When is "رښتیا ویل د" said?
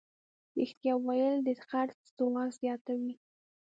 0.59-1.49